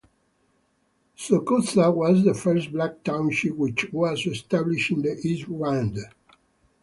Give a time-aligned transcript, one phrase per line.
[1.15, 5.99] Thokoza was the first black township which was established in the East Rand.